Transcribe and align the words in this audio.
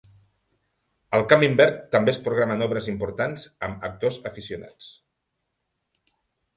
Al 1.17 1.25
"Kaminwerk" 1.33 1.77
també 1.97 2.11
es 2.15 2.19
programen 2.29 2.67
obres 2.69 2.89
importants 2.95 3.47
amb 3.71 3.87
actors 3.93 4.21
aficionats. 4.33 4.93